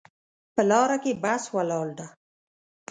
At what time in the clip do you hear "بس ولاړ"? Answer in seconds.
1.23-1.87